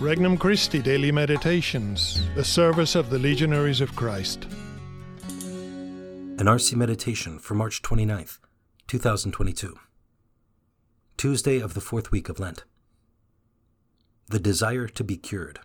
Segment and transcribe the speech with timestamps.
[0.00, 4.44] Regnum Christi Daily Meditations, the service of the Legionaries of Christ.
[5.28, 8.38] An RC Meditation for March 29th,
[8.86, 9.76] 2022.
[11.16, 12.62] Tuesday of the fourth week of Lent.
[14.28, 15.58] The Desire to be Cured.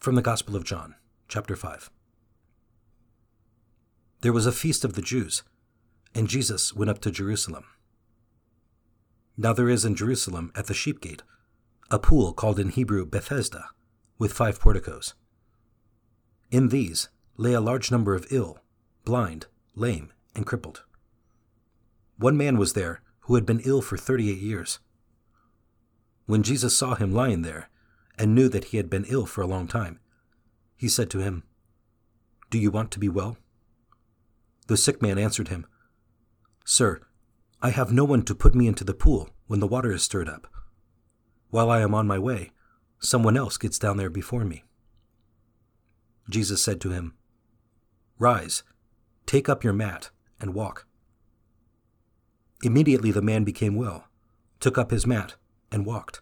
[0.00, 0.94] From the Gospel of John,
[1.28, 1.90] chapter 5.
[4.22, 5.42] There was a feast of the Jews,
[6.14, 7.66] and Jesus went up to Jerusalem.
[9.36, 11.22] Now there is in Jerusalem at the sheep gate
[11.90, 13.68] a pool called in Hebrew Bethesda,
[14.18, 15.14] with five porticos.
[16.50, 18.58] In these lay a large number of ill,
[19.04, 20.82] blind, lame, and crippled.
[22.18, 24.80] One man was there who had been ill for thirty eight years.
[26.26, 27.68] When Jesus saw him lying there,
[28.18, 30.00] and knew that he had been ill for a long time,
[30.76, 31.44] he said to him,
[32.50, 33.36] Do you want to be well?
[34.66, 35.66] The sick man answered him,
[36.64, 37.00] Sir,
[37.62, 40.28] I have no one to put me into the pool when the water is stirred
[40.28, 40.48] up.
[41.56, 42.50] While I am on my way,
[42.98, 44.64] someone else gets down there before me.
[46.28, 47.14] Jesus said to him,
[48.18, 48.62] Rise,
[49.24, 50.86] take up your mat, and walk.
[52.62, 54.04] Immediately the man became well,
[54.60, 55.36] took up his mat,
[55.72, 56.20] and walked.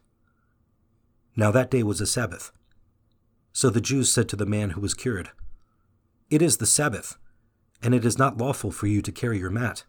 [1.34, 2.52] Now that day was a Sabbath.
[3.52, 5.30] So the Jews said to the man who was cured,
[6.30, 7.19] It is the Sabbath,
[7.82, 9.82] and it is not lawful for you to carry your mat.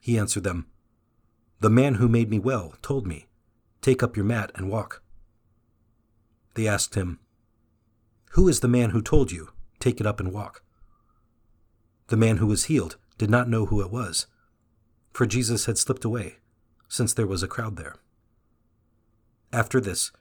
[0.00, 0.66] He answered them,
[1.60, 3.27] The man who made me well told me,
[3.88, 5.02] Take up your mat and walk.
[6.52, 7.20] They asked him,
[8.32, 9.48] Who is the man who told you,
[9.80, 10.62] Take it up and walk?
[12.08, 14.26] The man who was healed did not know who it was,
[15.14, 16.36] for Jesus had slipped away,
[16.86, 17.96] since there was a crowd there.
[19.54, 20.12] After this,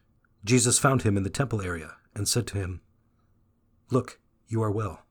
[0.45, 2.79] Jesus found him in the temple area and said to him,
[3.91, 5.01] Look, you are well.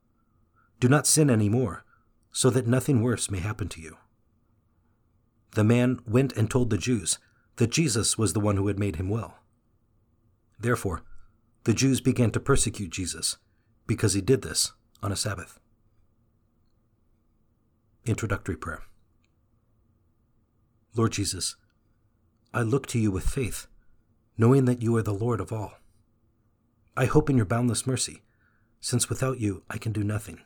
[0.80, 1.84] Do not sin any more,
[2.32, 3.98] so that nothing worse may happen to you.
[5.50, 7.18] The man went and told the Jews
[7.56, 9.38] that Jesus was the one who had made him well.
[10.58, 11.02] Therefore,
[11.64, 13.38] the Jews began to persecute Jesus
[13.86, 15.58] because he did this on a Sabbath.
[18.04, 18.82] Introductory Prayer
[20.94, 21.56] Lord Jesus,
[22.54, 23.66] I look to you with faith,
[24.38, 25.74] knowing that you are the Lord of all.
[26.96, 28.22] I hope in your boundless mercy,
[28.80, 30.40] since without you I can do nothing.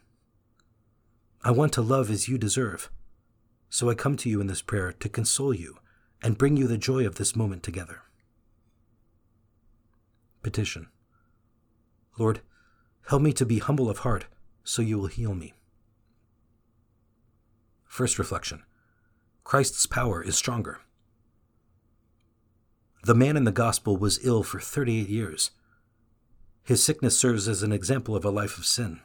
[1.45, 2.91] I want to love as you deserve,
[3.69, 5.77] so I come to you in this prayer to console you
[6.23, 8.03] and bring you the joy of this moment together.
[10.43, 10.89] Petition
[12.19, 12.41] Lord,
[13.09, 14.27] help me to be humble of heart
[14.65, 15.55] so you will heal me.
[17.87, 18.63] First reflection
[19.45, 20.81] Christ's power is stronger.
[23.03, 25.51] The man in the gospel was ill for 38 years.
[26.63, 29.01] His sickness serves as an example of a life of sin.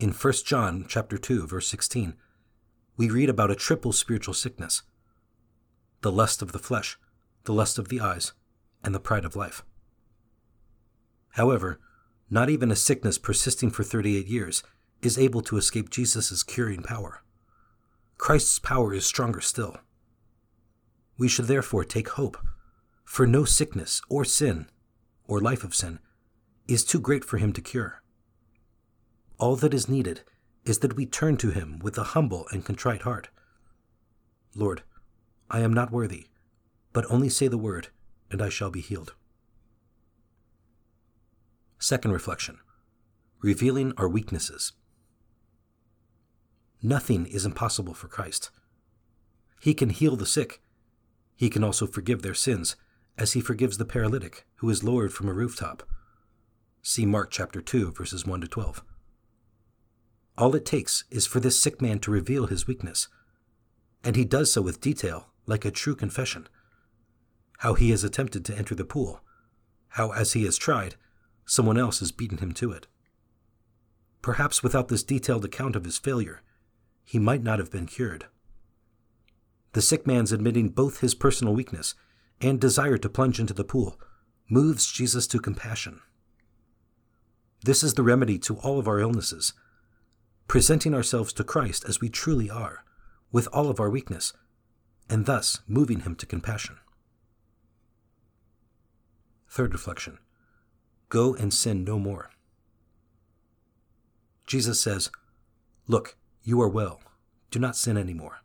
[0.00, 2.14] In 1 John chapter 2 verse 16,
[2.96, 4.82] we read about a triple spiritual sickness
[6.02, 6.98] the lust of the flesh,
[7.44, 8.32] the lust of the eyes,
[8.84, 9.64] and the pride of life.
[11.30, 11.80] However,
[12.28, 14.62] not even a sickness persisting for 38 years
[15.00, 17.22] is able to escape Jesus' curing power.
[18.18, 19.76] Christ's power is stronger still.
[21.18, 22.36] We should therefore take hope,
[23.04, 24.66] for no sickness or sin,
[25.26, 25.98] or life of sin,
[26.68, 28.02] is too great for him to cure.
[29.38, 30.22] All that is needed
[30.64, 33.28] is that we turn to him with a humble and contrite heart.
[34.54, 34.82] Lord,
[35.54, 36.28] I am not worthy,
[36.94, 37.88] but only say the word,
[38.30, 39.14] and I shall be healed.
[41.78, 42.58] Second reflection
[43.42, 44.72] Revealing our weaknesses.
[46.82, 48.50] Nothing is impossible for Christ.
[49.60, 50.62] He can heal the sick.
[51.36, 52.76] He can also forgive their sins,
[53.18, 55.82] as he forgives the paralytic who is lowered from a rooftop.
[56.80, 58.82] See Mark chapter 2, verses 1 to 12.
[60.38, 63.08] All it takes is for this sick man to reveal his weakness,
[64.02, 66.48] and he does so with detail like a true confession.
[67.58, 69.20] How he has attempted to enter the pool,
[69.88, 70.94] how, as he has tried,
[71.44, 72.86] someone else has beaten him to it.
[74.22, 76.40] Perhaps without this detailed account of his failure,
[77.04, 78.24] he might not have been cured.
[79.74, 81.94] The sick man's admitting both his personal weakness
[82.40, 84.00] and desire to plunge into the pool
[84.48, 86.00] moves Jesus to compassion.
[87.62, 89.52] This is the remedy to all of our illnesses,
[90.48, 92.86] presenting ourselves to Christ as we truly are,
[93.30, 94.32] with all of our weakness,
[95.08, 96.76] and thus moving him to compassion.
[99.48, 100.18] Third reflection
[101.08, 102.30] Go and sin no more.
[104.46, 105.10] Jesus says,
[105.86, 107.00] Look, you are well.
[107.50, 108.40] Do not sin any more.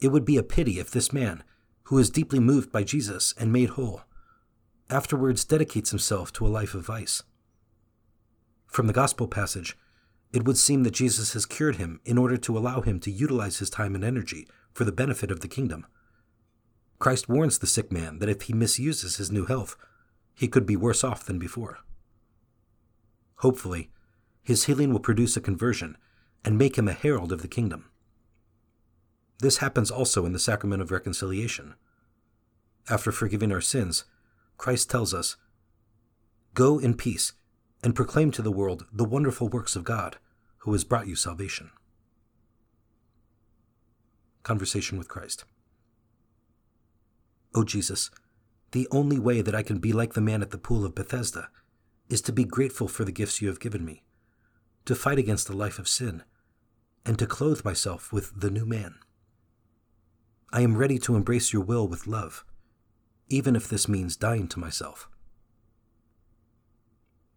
[0.00, 1.42] It would be a pity if this man,
[1.84, 4.02] who is deeply moved by Jesus and made whole,
[4.88, 7.22] afterwards dedicates himself to a life of vice.
[8.66, 9.76] From the Gospel passage,
[10.32, 13.58] it would seem that Jesus has cured him in order to allow him to utilize
[13.58, 14.46] his time and energy
[14.78, 15.84] for the benefit of the kingdom.
[17.00, 19.74] Christ warns the sick man that if he misuses his new health,
[20.36, 21.78] he could be worse off than before.
[23.38, 23.90] Hopefully,
[24.40, 25.96] his healing will produce a conversion
[26.44, 27.90] and make him a herald of the kingdom.
[29.40, 31.74] This happens also in the sacrament of reconciliation.
[32.88, 34.04] After forgiving our sins,
[34.58, 35.36] Christ tells us,
[36.54, 37.32] Go in peace
[37.82, 40.18] and proclaim to the world the wonderful works of God,
[40.58, 41.72] who has brought you salvation.
[44.48, 45.44] Conversation with Christ.
[47.54, 48.10] O Jesus,
[48.70, 51.50] the only way that I can be like the man at the pool of Bethesda
[52.08, 54.04] is to be grateful for the gifts you have given me,
[54.86, 56.22] to fight against the life of sin,
[57.04, 58.94] and to clothe myself with the new man.
[60.50, 62.42] I am ready to embrace your will with love,
[63.28, 65.10] even if this means dying to myself.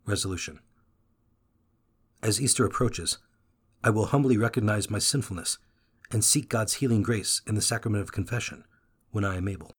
[0.05, 0.61] Resolution
[2.23, 3.17] As Easter approaches,
[3.83, 5.57] I will humbly recognize my sinfulness
[6.11, 8.63] and seek God's healing grace in the sacrament of confession
[9.11, 9.71] when I am able.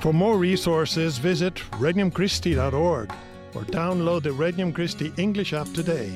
[0.00, 3.12] For more resources, visit regnumchristi.org
[3.54, 6.10] or download the Regnum Christi English app today.